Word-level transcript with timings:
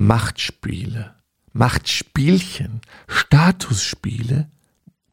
Machtspiele, 0.00 1.16
Machtspielchen, 1.52 2.82
Statusspiele 3.08 4.48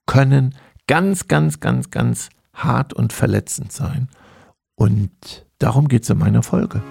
können 0.05 0.53
ganz, 0.85 1.27
ganz, 1.27 1.59
ganz, 1.59 1.89
ganz 1.89 2.29
hart 2.53 2.93
und 2.93 3.11
verletzend 3.11 3.71
sein. 3.71 4.09
Und 4.75 5.47
darum 5.57 5.87
geht 5.87 6.03
es 6.03 6.11
in 6.11 6.19
meiner 6.19 6.43
Folge. 6.43 6.83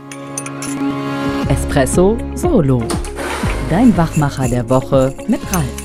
Espresso 1.48 2.18
Solo. 2.34 2.82
Dein 3.70 3.96
Wachmacher 3.96 4.48
der 4.48 4.68
Woche 4.68 5.14
mit 5.28 5.40
Ralf. 5.54 5.82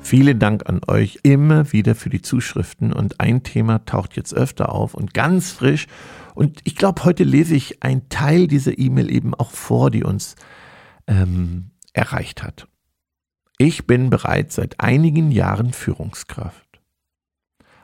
Vielen 0.00 0.40
Dank 0.40 0.68
an 0.68 0.80
euch 0.88 1.20
immer 1.22 1.72
wieder 1.72 1.94
für 1.94 2.10
die 2.10 2.22
Zuschriften 2.22 2.92
und 2.92 3.20
ein 3.20 3.44
Thema 3.44 3.84
taucht 3.84 4.16
jetzt 4.16 4.34
öfter 4.34 4.72
auf 4.72 4.94
und 4.94 5.14
ganz 5.14 5.52
frisch. 5.52 5.86
Und 6.34 6.62
ich 6.64 6.74
glaube, 6.74 7.04
heute 7.04 7.22
lese 7.22 7.54
ich 7.54 7.84
einen 7.84 8.08
Teil 8.08 8.48
dieser 8.48 8.76
E-Mail 8.76 9.08
eben 9.08 9.34
auch 9.34 9.52
vor, 9.52 9.92
die 9.92 10.02
uns 10.02 10.34
ähm, 11.06 11.70
erreicht 11.92 12.42
hat. 12.42 12.68
Ich 13.58 13.86
bin 13.86 14.10
bereits 14.10 14.56
seit 14.56 14.80
einigen 14.80 15.30
Jahren 15.30 15.72
Führungskraft. 15.72 16.80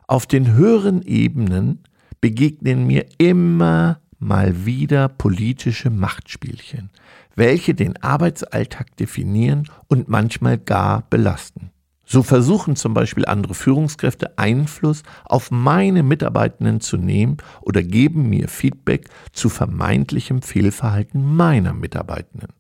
Auf 0.06 0.26
den 0.26 0.52
höheren 0.52 1.02
Ebenen 1.02 1.84
begegnen 2.20 2.86
mir 2.86 3.06
immer 3.18 4.00
mal 4.18 4.66
wieder 4.66 5.08
politische 5.08 5.90
Machtspielchen, 5.90 6.90
welche 7.34 7.74
den 7.74 8.02
Arbeitsalltag 8.02 8.96
definieren 8.96 9.68
und 9.88 10.08
manchmal 10.08 10.58
gar 10.58 11.02
belasten. 11.08 11.70
So 12.04 12.22
versuchen 12.22 12.76
zum 12.76 12.92
Beispiel 12.92 13.24
andere 13.24 13.54
Führungskräfte 13.54 14.36
Einfluss 14.36 15.02
auf 15.24 15.50
meine 15.50 16.02
Mitarbeitenden 16.02 16.82
zu 16.82 16.98
nehmen 16.98 17.38
oder 17.62 17.82
geben 17.82 18.28
mir 18.28 18.48
Feedback 18.48 19.08
zu 19.32 19.48
vermeintlichem 19.48 20.42
Fehlverhalten 20.42 21.24
meiner 21.34 21.72
Mitarbeitenden. 21.72 22.52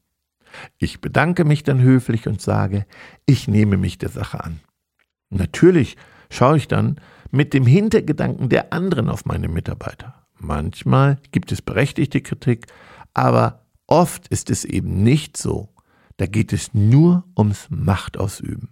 Ich 0.78 1.00
bedanke 1.00 1.44
mich 1.44 1.62
dann 1.62 1.80
höflich 1.80 2.26
und 2.26 2.40
sage, 2.40 2.86
ich 3.26 3.48
nehme 3.48 3.76
mich 3.76 3.98
der 3.98 4.08
Sache 4.08 4.42
an. 4.42 4.60
Natürlich 5.30 5.96
schaue 6.30 6.56
ich 6.56 6.68
dann 6.68 7.00
mit 7.30 7.54
dem 7.54 7.66
Hintergedanken 7.66 8.48
der 8.48 8.72
anderen 8.72 9.08
auf 9.08 9.24
meine 9.24 9.48
Mitarbeiter. 9.48 10.26
Manchmal 10.38 11.18
gibt 11.30 11.52
es 11.52 11.62
berechtigte 11.62 12.20
Kritik, 12.20 12.66
aber 13.14 13.64
oft 13.86 14.28
ist 14.28 14.50
es 14.50 14.64
eben 14.64 15.02
nicht 15.02 15.36
so. 15.36 15.68
Da 16.16 16.26
geht 16.26 16.52
es 16.52 16.74
nur 16.74 17.24
ums 17.36 17.68
Machtausüben. 17.70 18.68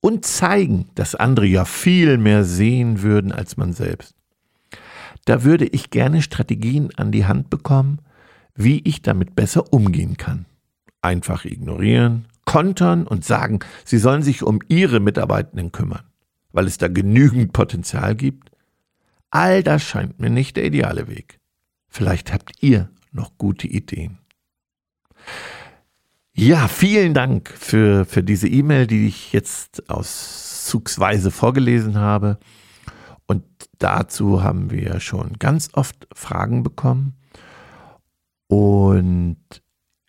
Und 0.00 0.24
zeigen, 0.24 0.90
dass 0.94 1.14
andere 1.14 1.46
ja 1.46 1.64
viel 1.64 2.18
mehr 2.18 2.44
sehen 2.44 3.02
würden 3.02 3.32
als 3.32 3.56
man 3.56 3.72
selbst. 3.72 4.14
Da 5.24 5.44
würde 5.44 5.66
ich 5.66 5.90
gerne 5.90 6.22
Strategien 6.22 6.90
an 6.96 7.12
die 7.12 7.26
Hand 7.26 7.50
bekommen, 7.50 8.00
wie 8.54 8.80
ich 8.80 9.02
damit 9.02 9.36
besser 9.36 9.72
umgehen 9.72 10.16
kann. 10.16 10.46
Einfach 11.00 11.44
ignorieren, 11.44 12.26
kontern 12.44 13.06
und 13.06 13.24
sagen, 13.24 13.60
sie 13.84 13.98
sollen 13.98 14.22
sich 14.22 14.42
um 14.42 14.60
ihre 14.68 15.00
Mitarbeitenden 15.00 15.72
kümmern, 15.72 16.04
weil 16.52 16.66
es 16.66 16.78
da 16.78 16.88
genügend 16.88 17.52
Potenzial 17.52 18.14
gibt 18.14 18.48
All 19.30 19.62
das 19.62 19.82
scheint 19.82 20.20
mir 20.20 20.30
nicht 20.30 20.56
der 20.56 20.64
ideale 20.64 21.08
Weg. 21.08 21.40
Vielleicht 21.88 22.32
habt 22.32 22.62
ihr 22.62 22.90
noch 23.12 23.36
gute 23.36 23.66
Ideen. 23.66 24.18
Ja, 26.32 26.68
vielen 26.68 27.14
Dank 27.14 27.50
für, 27.50 28.04
für 28.04 28.22
diese 28.22 28.48
E-Mail, 28.48 28.86
die 28.86 29.08
ich 29.08 29.32
jetzt 29.32 29.90
auszugsweise 29.90 31.30
vorgelesen 31.30 31.98
habe. 31.98 32.38
Und 33.26 33.44
dazu 33.78 34.42
haben 34.42 34.70
wir 34.70 35.00
schon 35.00 35.34
ganz 35.38 35.70
oft 35.72 36.06
Fragen 36.14 36.62
bekommen. 36.62 37.14
Und 38.46 39.38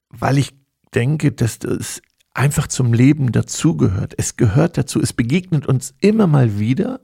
weil 0.10 0.38
ich 0.38 0.54
denke, 0.94 1.32
dass 1.32 1.60
das 1.60 2.02
einfach 2.34 2.68
zum 2.68 2.94
Leben 2.94 3.32
dazugehört. 3.32 4.14
Es 4.18 4.38
gehört 4.38 4.78
dazu. 4.78 5.02
Es 5.02 5.14
begegnet 5.14 5.66
uns 5.66 5.94
immer 6.00 6.28
mal 6.28 6.60
wieder. 6.60 7.02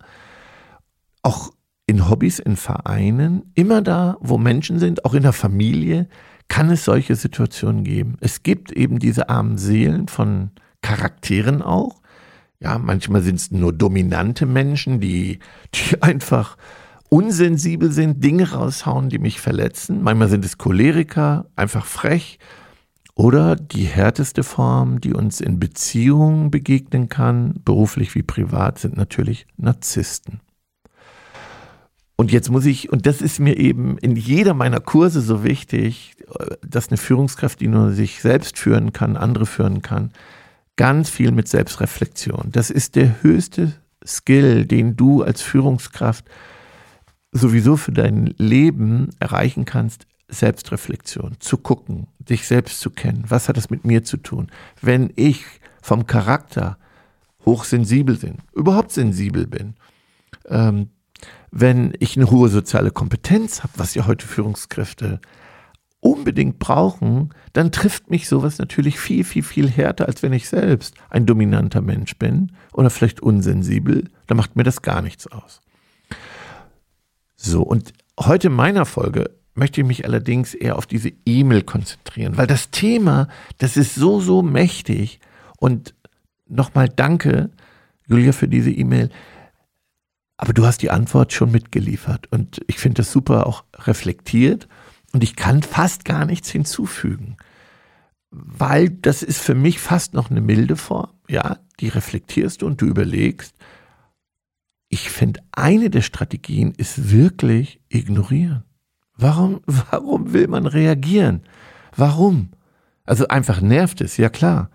Auch 1.22 1.52
in 1.88 2.10
Hobbys, 2.10 2.40
in 2.40 2.56
Vereinen, 2.56 3.52
immer 3.54 3.82
da, 3.82 4.18
wo 4.20 4.38
Menschen 4.38 4.80
sind, 4.80 5.06
auch 5.06 5.14
in 5.14 5.24
der 5.24 5.34
Familie, 5.34 6.08
kann 6.48 6.70
es 6.70 6.86
solche 6.86 7.16
Situationen 7.16 7.84
geben. 7.84 8.18
Es 8.22 8.44
gibt 8.44 8.72
eben 8.72 9.00
diese 9.00 9.30
armen 9.30 9.58
Seelen 9.58 10.08
von 10.08 10.52
Charakteren 10.82 11.62
auch. 11.62 12.02
Ja, 12.60 12.78
manchmal 12.80 13.22
sind 13.22 13.36
es 13.36 13.52
nur 13.52 13.74
dominante 13.74 14.46
Menschen, 14.46 15.00
die, 15.00 15.40
die 15.74 16.02
einfach 16.02 16.58
unsensibel 17.10 17.92
sind, 17.92 18.24
Dinge 18.24 18.52
raushauen, 18.52 19.10
die 19.10 19.20
mich 19.20 19.40
verletzen. 19.40 20.02
Manchmal 20.02 20.30
sind 20.30 20.44
es 20.46 20.58
Choleriker, 20.58 21.46
einfach 21.56 21.86
frech. 21.86 22.40
Oder 23.16 23.56
die 23.56 23.86
härteste 23.86 24.44
Form, 24.44 25.00
die 25.00 25.14
uns 25.14 25.40
in 25.40 25.58
Beziehungen 25.58 26.52
begegnen 26.52 27.08
kann, 27.08 27.56
beruflich 27.64 28.14
wie 28.14 28.24
privat, 28.24 28.78
sind 28.78 28.98
natürlich 28.98 29.48
Narzissten. 29.56 30.42
Und 32.18 32.32
jetzt 32.32 32.50
muss 32.50 32.66
ich, 32.66 32.92
und 32.92 33.06
das 33.06 33.22
ist 33.22 33.40
mir 33.40 33.58
eben 33.58 33.98
in 33.98 34.16
jeder 34.16 34.54
meiner 34.54 34.80
Kurse 34.80 35.22
so 35.22 35.44
wichtig, 35.44 36.16
dass 36.62 36.90
eine 36.90 36.98
Führungskraft, 36.98 37.60
die 37.62 37.68
nur 37.68 37.92
sich 37.92 38.22
selbst 38.22 38.58
führen 38.60 38.94
kann, 38.94 39.18
andere 39.18 39.46
führen 39.46 39.82
kann, 39.82 40.12
ganz 40.76 41.10
viel 41.10 41.32
mit 41.32 41.48
Selbstreflexion. 41.48 42.50
Das 42.52 42.70
ist 42.70 42.96
der 42.96 43.22
höchste 43.22 43.74
Skill, 44.06 44.66
den 44.66 44.96
du 44.96 45.24
als 45.24 45.42
Führungskraft 45.42 46.26
sowieso 47.32 47.76
für 47.76 47.92
dein 47.92 48.34
Leben 48.38 49.10
erreichen 49.20 49.66
kannst. 49.66 50.08
Selbstreflexion, 50.28 51.38
zu 51.40 51.58
gucken, 51.58 52.08
dich 52.20 52.48
selbst 52.48 52.80
zu 52.80 52.90
kennen. 52.90 53.26
Was 53.28 53.48
hat 53.48 53.58
das 53.58 53.70
mit 53.70 53.86
mir 53.86 54.04
zu 54.04 54.18
tun? 54.18 54.52
Wenn 54.82 55.12
ich 55.16 55.44
vom 55.82 56.08
Charakter 56.08 56.78
hochsensibel 57.46 58.18
bin, 58.18 58.38
überhaupt 58.54 58.92
sensibel 58.92 59.46
bin, 59.48 59.76
ähm, 60.48 60.90
wenn 61.52 61.94
ich 62.00 62.18
eine 62.18 62.30
hohe 62.30 62.50
soziale 62.50 62.92
Kompetenz 62.92 63.64
habe, 63.64 63.74
was 63.78 63.96
ja 63.96 64.08
heute 64.08 64.28
Führungskräfte 64.28 65.22
unbedingt 66.02 66.60
brauchen, 66.60 67.34
dann 67.54 67.72
trifft 67.72 68.12
mich 68.12 68.28
sowas 68.28 68.60
natürlich 68.60 69.00
viel, 69.00 69.24
viel, 69.24 69.42
viel 69.42 69.70
härter, 69.70 70.08
als 70.08 70.22
wenn 70.22 70.34
ich 70.34 70.50
selbst 70.50 70.96
ein 71.10 71.26
dominanter 71.26 71.82
Mensch 71.82 72.18
bin 72.18 72.52
oder 72.74 72.90
vielleicht 72.90 73.22
unsensibel. 73.22 74.10
Da 74.28 74.36
macht 74.36 74.56
mir 74.56 74.64
das 74.64 74.82
gar 74.82 75.02
nichts 75.02 75.26
aus. 75.28 75.62
So, 77.36 77.64
und 77.64 77.94
heute 78.20 78.48
in 78.48 78.54
meiner 78.54 78.86
Folge 78.86 79.32
möchte 79.56 79.82
ich 79.82 79.88
mich 79.88 80.06
allerdings 80.06 80.54
eher 80.54 80.78
auf 80.78 80.86
diese 80.86 81.12
E-Mail 81.26 81.64
konzentrieren, 81.64 82.38
weil 82.38 82.46
das 82.46 82.70
Thema, 82.70 83.30
das 83.58 83.78
ist 83.78 83.96
so, 83.96 84.20
so 84.20 84.42
mächtig. 84.42 85.20
Und 85.58 85.96
nochmal 86.46 86.90
danke, 86.90 87.50
Julia, 88.08 88.34
für 88.34 88.50
diese 88.50 88.70
E-Mail. 88.70 89.10
Aber 90.38 90.54
du 90.54 90.66
hast 90.66 90.82
die 90.82 90.92
Antwort 90.92 91.32
schon 91.32 91.52
mitgeliefert 91.52 92.28
und 92.32 92.60
ich 92.68 92.78
finde 92.78 92.98
das 92.98 93.12
super 93.12 93.48
auch 93.48 93.64
reflektiert 93.78 94.68
und 95.14 95.24
ich 95.24 95.38
kann 95.38 95.64
fast 95.64 96.04
gar 96.04 96.26
nichts 96.26 96.50
hinzufügen, 96.50 97.38
weil 98.32 98.90
das 98.90 99.24
ist 99.24 99.40
für 99.40 99.56
mich 99.56 99.80
fast 99.80 100.14
noch 100.14 100.30
eine 100.30 100.42
milde 100.42 100.76
Form. 100.76 101.12
Ja, 101.30 101.60
die 101.80 101.88
reflektierst 101.88 102.62
du 102.62 102.68
und 102.68 102.82
du 102.82 102.86
überlegst. 102.86 103.56
Ich 104.90 105.10
finde, 105.10 105.42
eine 105.54 105.90
der 105.90 106.02
Strategien 106.02 106.74
ist 106.76 107.12
wirklich 107.12 107.80
ignorieren. 107.88 108.66
Warum, 109.18 109.62
warum 109.66 110.34
will 110.34 110.48
man 110.48 110.66
reagieren? 110.66 111.42
Warum? 111.96 112.50
Also 113.06 113.28
einfach 113.28 113.62
nervt 113.62 114.02
es, 114.02 114.18
ja 114.18 114.30
klar. 114.30 114.70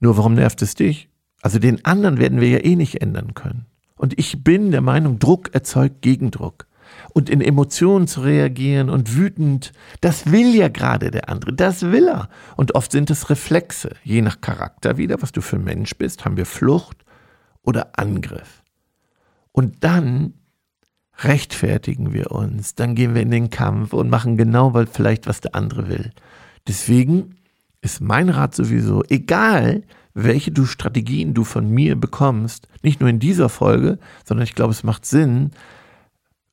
Nur 0.00 0.16
warum 0.16 0.34
nervt 0.34 0.62
es 0.62 0.74
dich? 0.74 1.08
Also 1.40 1.58
den 1.58 1.84
anderen 1.84 2.18
werden 2.18 2.40
wir 2.40 2.48
ja 2.48 2.58
eh 2.58 2.76
nicht 2.76 3.00
ändern 3.00 3.34
können. 3.34 3.66
Und 3.96 4.18
ich 4.18 4.44
bin 4.44 4.70
der 4.70 4.80
Meinung, 4.80 5.18
Druck 5.18 5.54
erzeugt 5.54 6.02
Gegendruck. 6.02 6.66
Und 7.12 7.28
in 7.28 7.40
Emotionen 7.40 8.06
zu 8.06 8.22
reagieren 8.22 8.88
und 8.88 9.16
wütend, 9.16 9.72
das 10.00 10.30
will 10.30 10.54
ja 10.54 10.68
gerade 10.68 11.10
der 11.10 11.28
andere, 11.28 11.52
das 11.52 11.82
will 11.82 12.08
er. 12.08 12.28
Und 12.56 12.74
oft 12.74 12.92
sind 12.92 13.10
es 13.10 13.28
Reflexe, 13.28 13.94
je 14.04 14.22
nach 14.22 14.40
Charakter 14.40 14.96
wieder, 14.96 15.20
was 15.20 15.32
du 15.32 15.40
für 15.40 15.56
ein 15.56 15.64
Mensch 15.64 15.96
bist, 15.96 16.24
haben 16.24 16.36
wir 16.36 16.46
Flucht 16.46 17.04
oder 17.62 17.98
Angriff. 17.98 18.62
Und 19.52 19.84
dann 19.84 20.34
rechtfertigen 21.18 22.12
wir 22.12 22.30
uns, 22.30 22.74
dann 22.74 22.94
gehen 22.94 23.14
wir 23.14 23.22
in 23.22 23.30
den 23.30 23.50
Kampf 23.50 23.92
und 23.92 24.08
machen 24.10 24.36
genau 24.36 24.74
weil 24.74 24.86
vielleicht, 24.86 25.26
was 25.26 25.40
der 25.40 25.54
andere 25.54 25.88
will. 25.88 26.12
Deswegen 26.66 27.36
ist 27.80 28.00
mein 28.00 28.28
Rat 28.28 28.54
sowieso, 28.54 29.02
egal 29.08 29.82
welche 30.14 30.50
du 30.50 30.66
Strategien 30.66 31.34
du 31.34 31.44
von 31.44 31.70
mir 31.70 31.96
bekommst, 31.96 32.68
nicht 32.82 33.00
nur 33.00 33.08
in 33.08 33.20
dieser 33.20 33.48
Folge, 33.48 33.98
sondern 34.24 34.44
ich 34.44 34.54
glaube, 34.54 34.72
es 34.72 34.82
macht 34.82 35.06
Sinn, 35.06 35.52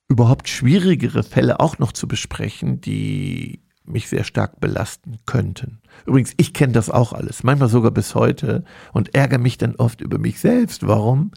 überhaupt 0.07 0.49
schwierigere 0.49 1.23
Fälle 1.23 1.59
auch 1.59 1.79
noch 1.79 1.91
zu 1.91 2.07
besprechen, 2.07 2.79
die 2.79 3.61
mich 3.83 4.07
sehr 4.07 4.23
stark 4.23 4.59
belasten 4.59 5.17
könnten. 5.25 5.79
Übrigens, 6.05 6.33
ich 6.37 6.53
kenne 6.53 6.73
das 6.73 6.89
auch 6.89 7.13
alles, 7.13 7.43
manchmal 7.43 7.69
sogar 7.69 7.91
bis 7.91 8.15
heute 8.15 8.63
und 8.93 9.15
ärgere 9.15 9.39
mich 9.39 9.57
dann 9.57 9.75
oft 9.75 10.01
über 10.01 10.17
mich 10.17 10.39
selbst. 10.39 10.87
Warum? 10.87 11.31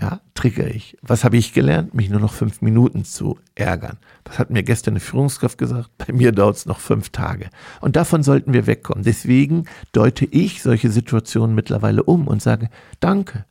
Ja, 0.00 0.20
trigger 0.34 0.66
ich. 0.66 0.96
Was 1.02 1.22
habe 1.22 1.36
ich 1.36 1.52
gelernt? 1.52 1.94
Mich 1.94 2.10
nur 2.10 2.20
noch 2.20 2.32
fünf 2.32 2.62
Minuten 2.62 3.04
zu 3.04 3.38
ärgern. 3.54 3.98
Was 4.24 4.38
hat 4.38 4.50
mir 4.50 4.64
gestern 4.64 4.94
eine 4.94 5.00
Führungskraft 5.00 5.56
gesagt? 5.56 5.90
Bei 5.98 6.12
mir 6.12 6.32
dauert 6.32 6.56
es 6.56 6.66
noch 6.66 6.80
fünf 6.80 7.10
Tage. 7.10 7.48
Und 7.80 7.94
davon 7.94 8.24
sollten 8.24 8.52
wir 8.52 8.66
wegkommen. 8.66 9.04
Deswegen 9.04 9.66
deute 9.92 10.24
ich 10.24 10.62
solche 10.62 10.90
Situationen 10.90 11.54
mittlerweile 11.54 12.02
um 12.02 12.26
und 12.26 12.42
sage, 12.42 12.70
danke, 12.98 13.44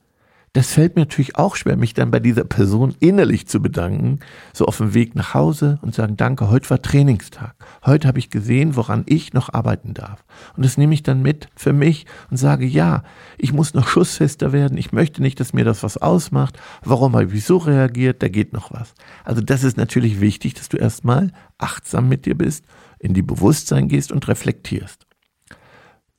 das 0.53 0.73
fällt 0.73 0.95
mir 0.95 1.01
natürlich 1.01 1.35
auch 1.35 1.55
schwer, 1.55 1.75
mich 1.75 1.95
dann 1.95 2.11
bei 2.11 2.19
dieser 2.19 2.43
Person 2.43 2.95
innerlich 2.99 3.47
zu 3.47 3.59
bedanken, 3.59 4.19
so 4.53 4.67
auf 4.67 4.77
dem 4.77 4.93
Weg 4.93 5.15
nach 5.15 5.33
Hause 5.33 5.79
und 5.81 5.95
sagen, 5.95 6.15
danke, 6.15 6.47
heute 6.51 6.69
war 6.69 6.79
Trainingstag. 6.79 7.55
Heute 7.83 8.07
habe 8.07 8.19
ich 8.19 8.29
gesehen, 8.29 8.75
woran 8.75 9.03
ich 9.07 9.33
noch 9.33 9.51
arbeiten 9.51 9.95
darf. 9.95 10.23
Und 10.55 10.63
das 10.63 10.77
nehme 10.77 10.93
ich 10.93 11.01
dann 11.01 11.23
mit 11.23 11.49
für 11.55 11.73
mich 11.73 12.05
und 12.29 12.37
sage, 12.37 12.67
ja, 12.67 13.03
ich 13.39 13.51
muss 13.51 13.73
noch 13.73 13.87
schussfester 13.87 14.53
werden. 14.53 14.77
Ich 14.77 14.91
möchte 14.91 15.23
nicht, 15.23 15.39
dass 15.39 15.53
mir 15.53 15.65
das 15.65 15.81
was 15.81 15.97
ausmacht. 15.97 16.59
Warum 16.83 17.15
habe 17.15 17.33
ich 17.33 17.45
so 17.45 17.57
reagiert? 17.57 18.21
Da 18.21 18.27
geht 18.27 18.53
noch 18.53 18.71
was. 18.71 18.93
Also 19.23 19.41
das 19.41 19.63
ist 19.63 19.75
natürlich 19.75 20.21
wichtig, 20.21 20.53
dass 20.53 20.69
du 20.69 20.77
erstmal 20.77 21.31
achtsam 21.57 22.07
mit 22.07 22.27
dir 22.27 22.37
bist, 22.37 22.63
in 22.99 23.15
die 23.15 23.23
Bewusstsein 23.23 23.87
gehst 23.87 24.11
und 24.11 24.27
reflektierst. 24.27 25.07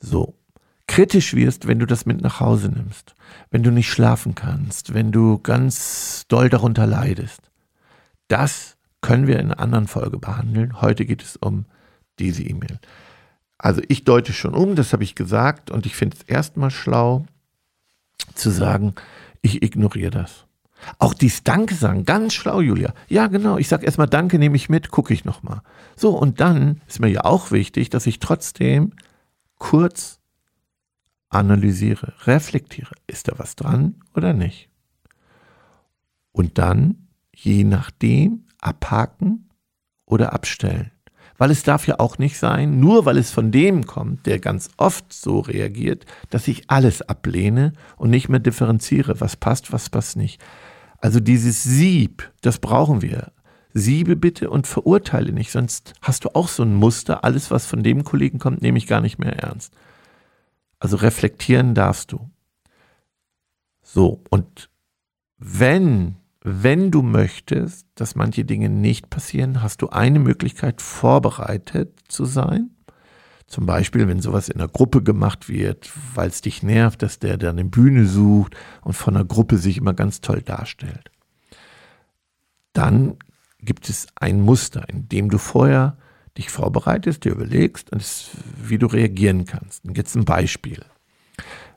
So, 0.00 0.34
kritisch 0.94 1.34
wirst, 1.34 1.66
wenn 1.66 1.80
du 1.80 1.86
das 1.86 2.06
mit 2.06 2.20
nach 2.20 2.38
Hause 2.38 2.68
nimmst, 2.68 3.16
wenn 3.50 3.64
du 3.64 3.72
nicht 3.72 3.90
schlafen 3.90 4.36
kannst, 4.36 4.94
wenn 4.94 5.10
du 5.10 5.38
ganz 5.38 6.24
doll 6.28 6.48
darunter 6.48 6.86
leidest. 6.86 7.50
Das 8.28 8.76
können 9.00 9.26
wir 9.26 9.40
in 9.40 9.50
einer 9.50 9.58
anderen 9.58 9.88
Folge 9.88 10.18
behandeln. 10.18 10.80
Heute 10.80 11.04
geht 11.04 11.20
es 11.20 11.34
um 11.34 11.64
diese 12.20 12.44
E-Mail. 12.44 12.78
Also 13.58 13.82
ich 13.88 14.04
deute 14.04 14.32
schon 14.32 14.54
um, 14.54 14.76
das 14.76 14.92
habe 14.92 15.02
ich 15.02 15.16
gesagt 15.16 15.72
und 15.72 15.84
ich 15.84 15.96
finde 15.96 16.16
es 16.16 16.22
erstmal 16.22 16.70
schlau 16.70 17.26
zu 18.36 18.50
sagen, 18.50 18.94
ich 19.42 19.64
ignoriere 19.64 20.12
das. 20.12 20.46
Auch 21.00 21.12
dies 21.12 21.42
Danke 21.42 21.74
sagen, 21.74 22.04
ganz 22.04 22.34
schlau, 22.34 22.60
Julia. 22.60 22.94
Ja, 23.08 23.26
genau, 23.26 23.58
ich 23.58 23.66
sage 23.66 23.84
erstmal 23.84 24.06
Danke, 24.06 24.38
nehme 24.38 24.54
ich 24.54 24.68
mit, 24.68 24.92
gucke 24.92 25.12
ich 25.12 25.24
nochmal. 25.24 25.60
So, 25.96 26.16
und 26.16 26.38
dann 26.38 26.82
ist 26.86 27.00
mir 27.00 27.08
ja 27.08 27.24
auch 27.24 27.50
wichtig, 27.50 27.90
dass 27.90 28.06
ich 28.06 28.20
trotzdem 28.20 28.92
kurz 29.58 30.20
analysiere, 31.34 32.14
reflektiere, 32.26 32.94
ist 33.06 33.28
da 33.28 33.32
was 33.38 33.56
dran 33.56 33.96
oder 34.14 34.32
nicht? 34.32 34.68
Und 36.32 36.58
dann, 36.58 37.08
je 37.34 37.64
nachdem, 37.64 38.44
abhaken 38.60 39.48
oder 40.06 40.32
abstellen. 40.32 40.90
Weil 41.36 41.50
es 41.50 41.64
darf 41.64 41.86
ja 41.86 41.98
auch 41.98 42.18
nicht 42.18 42.38
sein, 42.38 42.78
nur 42.78 43.06
weil 43.06 43.18
es 43.18 43.30
von 43.30 43.50
dem 43.50 43.86
kommt, 43.86 44.26
der 44.26 44.38
ganz 44.38 44.70
oft 44.76 45.12
so 45.12 45.40
reagiert, 45.40 46.06
dass 46.30 46.46
ich 46.46 46.70
alles 46.70 47.02
ablehne 47.02 47.72
und 47.96 48.10
nicht 48.10 48.28
mehr 48.28 48.38
differenziere, 48.38 49.20
was 49.20 49.36
passt, 49.36 49.72
was 49.72 49.90
passt 49.90 50.16
nicht. 50.16 50.40
Also 50.98 51.20
dieses 51.20 51.62
Sieb, 51.62 52.32
das 52.40 52.58
brauchen 52.58 53.02
wir. 53.02 53.32
Siebe 53.72 54.14
bitte 54.14 54.50
und 54.50 54.68
verurteile 54.68 55.32
nicht, 55.32 55.50
sonst 55.50 55.94
hast 56.00 56.24
du 56.24 56.34
auch 56.34 56.46
so 56.46 56.62
ein 56.62 56.74
Muster, 56.74 57.24
alles, 57.24 57.50
was 57.50 57.66
von 57.66 57.82
dem 57.82 58.04
Kollegen 58.04 58.38
kommt, 58.38 58.62
nehme 58.62 58.78
ich 58.78 58.86
gar 58.86 59.00
nicht 59.00 59.18
mehr 59.18 59.36
ernst. 59.36 59.74
Also 60.84 60.96
reflektieren 60.96 61.74
darfst 61.74 62.12
du. 62.12 62.28
So, 63.80 64.22
und 64.28 64.68
wenn, 65.38 66.16
wenn 66.42 66.90
du 66.90 67.00
möchtest, 67.00 67.86
dass 67.94 68.16
manche 68.16 68.44
Dinge 68.44 68.68
nicht 68.68 69.08
passieren, 69.08 69.62
hast 69.62 69.80
du 69.80 69.88
eine 69.88 70.18
Möglichkeit, 70.18 70.82
vorbereitet 70.82 72.00
zu 72.08 72.26
sein. 72.26 72.68
Zum 73.46 73.64
Beispiel, 73.64 74.06
wenn 74.08 74.20
sowas 74.20 74.50
in 74.50 74.60
einer 74.60 74.68
Gruppe 74.68 75.02
gemacht 75.02 75.48
wird, 75.48 75.90
weil 76.14 76.28
es 76.28 76.42
dich 76.42 76.62
nervt, 76.62 77.00
dass 77.00 77.18
der 77.18 77.38
dann 77.38 77.58
eine 77.58 77.64
Bühne 77.64 78.04
sucht 78.04 78.54
und 78.82 78.92
von 78.92 79.16
einer 79.16 79.24
Gruppe 79.24 79.56
sich 79.56 79.78
immer 79.78 79.94
ganz 79.94 80.20
toll 80.20 80.42
darstellt. 80.42 81.10
Dann 82.74 83.16
gibt 83.58 83.88
es 83.88 84.06
ein 84.16 84.42
Muster, 84.42 84.86
in 84.90 85.08
dem 85.08 85.30
du 85.30 85.38
vorher 85.38 85.96
dich 86.36 86.50
vorbereitest, 86.50 87.24
dir 87.24 87.32
überlegst, 87.32 87.90
wie 88.62 88.78
du 88.78 88.86
reagieren 88.86 89.44
kannst. 89.44 89.84
Und 89.84 89.96
jetzt 89.96 90.14
ein 90.16 90.24
Beispiel. 90.24 90.84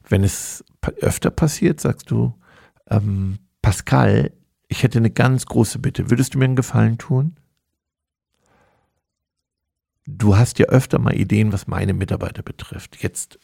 Wenn 0.07 0.23
es 0.23 0.63
öfter 1.01 1.29
passiert, 1.29 1.79
sagst 1.79 2.09
du, 2.11 2.33
ähm, 2.89 3.39
Pascal, 3.61 4.31
ich 4.67 4.83
hätte 4.83 4.99
eine 4.99 5.11
ganz 5.11 5.45
große 5.45 5.79
Bitte. 5.79 6.09
Würdest 6.09 6.33
du 6.33 6.39
mir 6.39 6.45
einen 6.45 6.55
Gefallen 6.55 6.97
tun? 6.97 7.35
Du 10.05 10.37
hast 10.37 10.57
ja 10.59 10.67
öfter 10.67 10.99
mal 10.99 11.15
Ideen, 11.15 11.51
was 11.51 11.67
meine 11.67 11.93
Mitarbeiter 11.93 12.41
betrifft. 12.41 13.01
Jetzt, 13.03 13.39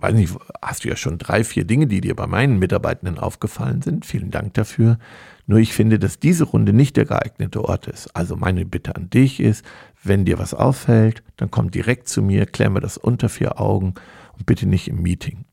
weiß 0.00 0.14
nicht, 0.14 0.34
hast 0.62 0.84
du 0.84 0.88
ja 0.88 0.96
schon 0.96 1.18
drei, 1.18 1.42
vier 1.42 1.64
Dinge, 1.64 1.86
die 1.88 2.00
dir 2.00 2.14
bei 2.14 2.26
meinen 2.26 2.58
Mitarbeitenden 2.58 3.18
aufgefallen 3.18 3.82
sind. 3.82 4.06
Vielen 4.06 4.30
Dank 4.30 4.54
dafür. 4.54 4.98
Nur 5.46 5.58
ich 5.58 5.72
finde, 5.72 5.98
dass 5.98 6.20
diese 6.20 6.44
Runde 6.44 6.72
nicht 6.72 6.96
der 6.96 7.04
geeignete 7.04 7.64
Ort 7.64 7.88
ist. 7.88 8.14
Also 8.14 8.36
meine 8.36 8.64
Bitte 8.64 8.94
an 8.94 9.10
dich 9.10 9.40
ist, 9.40 9.64
wenn 10.04 10.24
dir 10.24 10.38
was 10.38 10.54
auffällt, 10.54 11.22
dann 11.36 11.50
komm 11.50 11.70
direkt 11.70 12.08
zu 12.08 12.22
mir, 12.22 12.46
klär 12.46 12.70
mir 12.70 12.80
das 12.80 12.96
unter 12.96 13.28
vier 13.28 13.60
Augen 13.60 13.94
und 14.36 14.46
bitte 14.46 14.66
nicht 14.66 14.86
im 14.88 15.02
Meeting. 15.02 15.44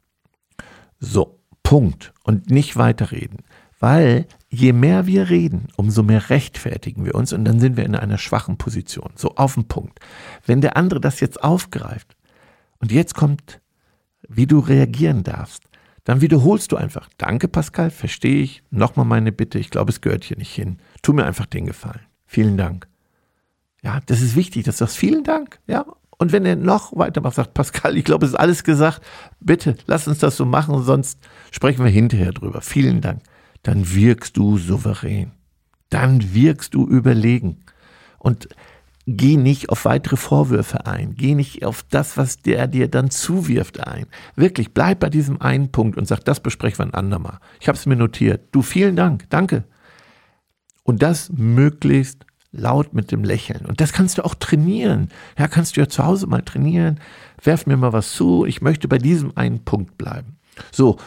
So, 0.99 1.39
Punkt. 1.63 2.13
Und 2.23 2.51
nicht 2.51 2.77
weiterreden. 2.77 3.39
Weil 3.79 4.27
je 4.49 4.73
mehr 4.73 5.07
wir 5.07 5.29
reden, 5.29 5.67
umso 5.75 6.03
mehr 6.03 6.29
rechtfertigen 6.29 7.03
wir 7.03 7.15
uns 7.15 7.33
und 7.33 7.45
dann 7.45 7.59
sind 7.59 7.77
wir 7.77 7.85
in 7.85 7.95
einer 7.95 8.17
schwachen 8.17 8.57
Position. 8.57 9.11
So 9.15 9.35
auf 9.35 9.55
den 9.55 9.67
Punkt. 9.67 9.99
Wenn 10.45 10.61
der 10.61 10.77
andere 10.77 11.01
das 11.01 11.19
jetzt 11.19 11.43
aufgreift 11.43 12.15
und 12.79 12.91
jetzt 12.91 13.15
kommt, 13.15 13.59
wie 14.27 14.47
du 14.47 14.59
reagieren 14.59 15.23
darfst, 15.23 15.63
dann 16.03 16.21
wiederholst 16.21 16.71
du 16.71 16.77
einfach, 16.77 17.09
danke 17.17 17.47
Pascal, 17.47 17.89
verstehe 17.89 18.41
ich, 18.41 18.63
nochmal 18.69 19.05
meine 19.05 19.31
Bitte, 19.31 19.57
ich 19.57 19.71
glaube, 19.71 19.91
es 19.91 20.01
gehört 20.01 20.23
hier 20.23 20.37
nicht 20.37 20.53
hin. 20.53 20.77
Tu 21.01 21.13
mir 21.13 21.25
einfach 21.25 21.47
den 21.47 21.65
Gefallen. 21.65 22.05
Vielen 22.25 22.57
Dank. 22.57 22.87
Ja, 23.83 23.99
das 24.05 24.21
ist 24.21 24.35
wichtig, 24.35 24.65
dass 24.65 24.77
du 24.77 24.85
sagst, 24.85 24.97
vielen 24.97 25.23
Dank. 25.23 25.59
Ja, 25.67 25.85
und 26.17 26.31
wenn 26.31 26.45
er 26.45 26.55
noch 26.55 26.95
weitermacht, 26.95 27.35
sagt 27.35 27.53
Pascal, 27.53 27.97
ich 27.97 28.05
glaube, 28.05 28.25
es 28.25 28.31
ist 28.31 28.39
alles 28.39 28.63
gesagt. 28.63 29.01
Bitte, 29.39 29.75
lass 29.85 30.07
uns 30.07 30.19
das 30.19 30.37
so 30.37 30.45
machen, 30.45 30.81
sonst 30.83 31.19
sprechen 31.51 31.83
wir 31.83 31.91
hinterher 31.91 32.31
drüber. 32.31 32.61
Vielen 32.61 33.01
Dank. 33.01 33.21
Dann 33.63 33.93
wirkst 33.93 34.37
du 34.37 34.57
souverän. 34.57 35.31
Dann 35.89 36.33
wirkst 36.33 36.73
du 36.73 36.87
überlegen. 36.87 37.63
Und 38.17 38.47
geh 39.07 39.37
nicht 39.37 39.69
auf 39.69 39.85
weitere 39.85 40.17
Vorwürfe 40.17 40.85
ein. 40.85 41.15
Geh 41.15 41.35
nicht 41.35 41.63
auf 41.63 41.83
das, 41.89 42.17
was 42.17 42.37
der 42.37 42.67
dir 42.67 42.87
dann 42.87 43.11
zuwirft 43.11 43.85
ein. 43.85 44.07
Wirklich, 44.35 44.73
bleib 44.73 44.99
bei 44.99 45.09
diesem 45.09 45.41
einen 45.41 45.71
Punkt 45.71 45.97
und 45.97 46.07
sag, 46.07 46.23
das 46.25 46.39
besprechen 46.39 46.79
wir 46.79 46.85
ein 46.85 46.93
andermal. 46.93 47.39
Ich 47.59 47.67
habe 47.67 47.77
es 47.77 47.85
mir 47.85 47.95
notiert. 47.95 48.49
Du, 48.51 48.61
vielen 48.61 48.95
Dank. 48.95 49.29
Danke. 49.29 49.63
Und 50.83 51.01
das 51.01 51.31
möglichst 51.31 52.25
laut 52.51 52.93
mit 52.93 53.11
dem 53.11 53.23
Lächeln. 53.23 53.65
Und 53.65 53.81
das 53.81 53.93
kannst 53.93 54.17
du 54.17 54.25
auch 54.25 54.35
trainieren. 54.35 55.09
Ja, 55.37 55.47
kannst 55.47 55.75
du 55.75 55.81
ja 55.81 55.89
zu 55.89 56.05
Hause 56.05 56.27
mal 56.27 56.41
trainieren. 56.41 56.99
Werf 57.43 57.65
mir 57.65 57.77
mal 57.77 57.93
was 57.93 58.13
zu. 58.13 58.45
Ich 58.45 58.61
möchte 58.61 58.87
bei 58.87 58.97
diesem 58.97 59.35
einen 59.35 59.65
Punkt 59.65 59.97
bleiben. 59.97 60.37
So. 60.71 60.97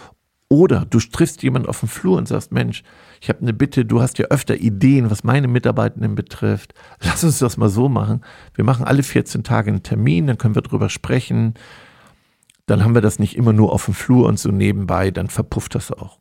Oder 0.51 0.87
du 0.87 0.99
triffst 0.99 1.43
jemanden 1.43 1.69
auf 1.69 1.81
dem 1.81 1.89
Flur 1.89 2.17
und 2.17 2.27
sagst, 2.27 2.53
Mensch, 2.53 2.83
ich 3.21 3.29
habe 3.29 3.41
eine 3.41 3.53
Bitte, 3.53 3.85
du 3.85 4.01
hast 4.01 4.19
ja 4.19 4.27
öfter 4.27 4.57
Ideen, 4.57 5.11
was 5.11 5.23
meine 5.23 5.47
Mitarbeitenden 5.47 6.15
betrifft. 6.15 6.73
Lass 7.03 7.23
uns 7.23 7.39
das 7.39 7.59
mal 7.59 7.69
so 7.69 7.89
machen. 7.89 8.23
Wir 8.55 8.65
machen 8.65 8.87
alle 8.87 9.03
14 9.03 9.45
Tage 9.45 9.71
einen 9.71 9.83
Termin, 9.83 10.27
dann 10.27 10.39
können 10.39 10.55
wir 10.55 10.63
drüber 10.63 10.89
sprechen. 10.89 11.55
Dann 12.67 12.83
haben 12.83 12.95
wir 12.95 13.03
das 13.03 13.19
nicht 13.19 13.37
immer 13.37 13.53
nur 13.53 13.73
auf 13.73 13.85
dem 13.85 13.95
Flur 13.95 14.27
und 14.27 14.39
so 14.39 14.51
nebenbei, 14.51 15.11
dann 15.11 15.29
verpufft 15.29 15.75
das 15.75 15.93
auch. 15.93 16.19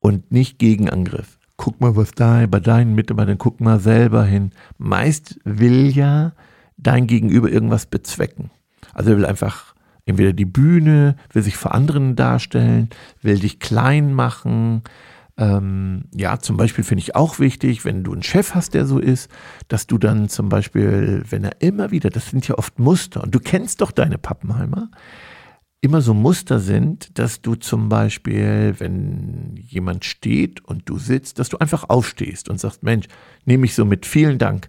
Und 0.00 0.32
nicht 0.32 0.58
Gegenangriff 0.58 1.40
guck 1.60 1.78
mal, 1.78 1.94
was 1.94 2.12
da 2.12 2.46
bei 2.46 2.58
deinen 2.58 2.94
Mitarbeitern, 2.94 3.36
guck 3.36 3.60
mal 3.60 3.80
selber 3.80 4.24
hin. 4.24 4.52
Meist 4.78 5.38
will 5.44 5.94
ja 5.94 6.32
dein 6.78 7.06
Gegenüber 7.06 7.50
irgendwas 7.50 7.84
bezwecken. 7.84 8.50
Also 8.94 9.10
er 9.10 9.18
will 9.18 9.26
einfach 9.26 9.74
entweder 10.10 10.32
die 10.32 10.44
Bühne, 10.44 11.16
will 11.32 11.42
sich 11.42 11.56
vor 11.56 11.74
anderen 11.74 12.16
darstellen, 12.16 12.90
will 13.22 13.38
dich 13.38 13.58
klein 13.58 14.12
machen. 14.12 14.82
Ähm, 15.36 16.04
ja, 16.14 16.38
zum 16.38 16.56
Beispiel 16.56 16.84
finde 16.84 17.02
ich 17.02 17.16
auch 17.16 17.38
wichtig, 17.38 17.84
wenn 17.84 18.04
du 18.04 18.12
einen 18.12 18.22
Chef 18.22 18.54
hast, 18.54 18.74
der 18.74 18.86
so 18.86 18.98
ist, 18.98 19.30
dass 19.68 19.86
du 19.86 19.96
dann 19.96 20.28
zum 20.28 20.48
Beispiel, 20.48 21.24
wenn 21.28 21.44
er 21.44 21.60
immer 21.60 21.90
wieder, 21.90 22.10
das 22.10 22.28
sind 22.28 22.46
ja 22.46 22.58
oft 22.58 22.78
Muster, 22.78 23.22
und 23.22 23.34
du 23.34 23.40
kennst 23.40 23.80
doch 23.80 23.90
deine 23.90 24.18
Pappenheimer, 24.18 24.90
immer 25.80 26.02
so 26.02 26.12
Muster 26.12 26.58
sind, 26.58 27.18
dass 27.18 27.40
du 27.40 27.54
zum 27.54 27.88
Beispiel, 27.88 28.74
wenn 28.78 29.54
jemand 29.56 30.04
steht 30.04 30.62
und 30.64 30.88
du 30.88 30.98
sitzt, 30.98 31.38
dass 31.38 31.48
du 31.48 31.56
einfach 31.58 31.88
aufstehst 31.88 32.50
und 32.50 32.60
sagst, 32.60 32.82
Mensch, 32.82 33.06
nehme 33.46 33.64
ich 33.64 33.74
so 33.74 33.84
mit, 33.84 34.04
vielen 34.04 34.38
Dank. 34.38 34.68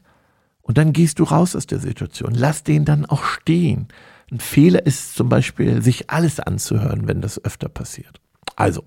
Und 0.62 0.78
dann 0.78 0.94
gehst 0.94 1.20
du 1.20 1.24
raus 1.24 1.56
aus 1.56 1.68
der 1.68 1.80
Situation. 1.80 2.34
Lass 2.34 2.64
den 2.64 2.86
dann 2.86 3.06
auch 3.06 3.26
stehen. 3.26 3.88
Ein 4.32 4.40
Fehler 4.40 4.86
ist 4.86 5.16
zum 5.16 5.30
Beispiel, 5.30 5.82
sich 5.82 6.10
alles 6.10 6.40
anzuhören, 6.40 7.08
wenn 7.08 7.22
das 7.22 7.44
öfter 7.44 7.70
passiert. 7.70 8.22
Also, 8.56 8.86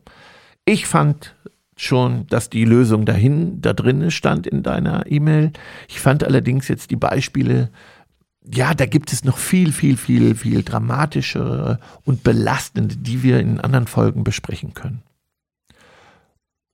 ich 0.65 0.87
fand 0.87 1.35
schon, 1.77 2.27
dass 2.29 2.51
die 2.51 2.65
Lösung 2.65 3.05
dahin, 3.05 3.61
da 3.61 3.73
drin 3.73 4.11
stand 4.11 4.47
in 4.47 4.63
deiner 4.63 5.11
E-Mail. 5.11 5.53
Ich 5.89 6.01
fand 6.01 6.25
allerdings 6.25 6.69
jetzt 6.69 6.91
die 6.91 6.97
Beispiele 6.97 7.71
ja, 8.47 8.75
da 8.75 8.87
gibt 8.87 9.13
es 9.13 9.25
noch 9.25 9.39
viel, 9.39 9.73
viel, 9.73 9.97
viel, 9.97 10.35
viel 10.35 10.63
dramatischere 10.63 11.81
und 12.05 12.23
belastende, 12.23 12.97
die 12.97 13.23
wir 13.23 13.41
in 13.41 13.61
anderen 13.61 13.87
Folgen 13.87 14.23
besprechen 14.23 14.75
können. 14.75 15.03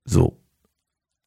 So, 0.05 0.37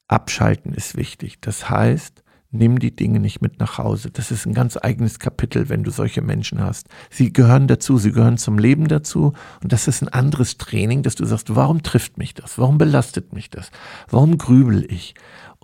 abschalten 0.07 0.73
ist 0.73 0.97
wichtig. 0.97 1.39
Das 1.39 1.69
heißt, 1.69 2.22
nimm 2.53 2.79
die 2.79 2.95
Dinge 2.95 3.19
nicht 3.19 3.41
mit 3.41 3.59
nach 3.59 3.77
Hause. 3.77 4.11
Das 4.11 4.31
ist 4.31 4.45
ein 4.45 4.53
ganz 4.53 4.77
eigenes 4.77 5.19
Kapitel, 5.19 5.69
wenn 5.69 5.83
du 5.83 5.91
solche 5.91 6.21
Menschen 6.21 6.61
hast. 6.61 6.87
Sie 7.09 7.33
gehören 7.33 7.67
dazu, 7.67 7.97
sie 7.97 8.11
gehören 8.11 8.37
zum 8.37 8.57
Leben 8.57 8.87
dazu. 8.87 9.33
Und 9.61 9.73
das 9.73 9.87
ist 9.87 10.01
ein 10.01 10.09
anderes 10.09 10.57
Training, 10.57 11.03
dass 11.03 11.15
du 11.15 11.25
sagst, 11.25 11.55
warum 11.55 11.83
trifft 11.83 12.17
mich 12.17 12.33
das? 12.33 12.57
Warum 12.57 12.77
belastet 12.77 13.33
mich 13.33 13.49
das? 13.49 13.71
Warum 14.09 14.37
grübel 14.37 14.85
ich? 14.89 15.15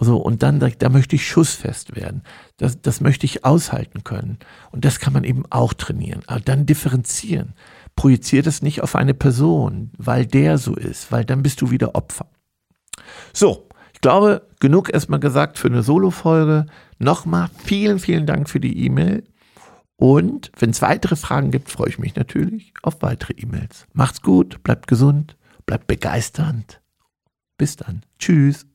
So, 0.01 0.17
und 0.17 0.43
dann, 0.43 0.59
da 0.59 0.89
möchte 0.89 1.15
ich 1.15 1.27
schussfest 1.27 1.95
werden. 1.95 2.23
Das, 2.57 2.81
das 2.81 3.01
möchte 3.01 3.25
ich 3.25 3.45
aushalten 3.45 4.03
können. 4.03 4.39
Und 4.71 4.85
das 4.85 4.99
kann 4.99 5.13
man 5.13 5.25
eben 5.25 5.43
auch 5.49 5.73
trainieren. 5.73 6.21
Aber 6.27 6.39
dann 6.39 6.65
differenzieren. 6.65 7.53
Projizier 7.95 8.41
das 8.41 8.61
nicht 8.61 8.81
auf 8.81 8.95
eine 8.95 9.13
Person, 9.13 9.91
weil 9.97 10.25
der 10.25 10.57
so 10.57 10.75
ist, 10.75 11.11
weil 11.11 11.25
dann 11.25 11.43
bist 11.43 11.61
du 11.61 11.69
wieder 11.69 11.95
Opfer. 11.95 12.27
So, 13.33 13.68
ich 13.99 14.01
glaube, 14.01 14.47
genug 14.61 14.93
erstmal 14.93 15.19
gesagt 15.19 15.57
für 15.57 15.67
eine 15.67 15.83
Solo-Folge. 15.83 16.67
Nochmal 16.99 17.49
vielen, 17.65 17.99
vielen 17.99 18.25
Dank 18.25 18.49
für 18.49 18.61
die 18.61 18.85
E-Mail. 18.85 19.25
Und 19.97 20.53
wenn 20.57 20.69
es 20.69 20.81
weitere 20.81 21.17
Fragen 21.17 21.51
gibt, 21.51 21.69
freue 21.69 21.89
ich 21.89 21.99
mich 21.99 22.15
natürlich 22.15 22.71
auf 22.81 23.01
weitere 23.01 23.33
E-Mails. 23.33 23.87
Macht's 23.91 24.21
gut, 24.21 24.63
bleibt 24.63 24.87
gesund, 24.87 25.35
bleibt 25.65 25.87
begeisternd. 25.87 26.79
Bis 27.57 27.75
dann. 27.75 28.03
Tschüss. 28.19 28.68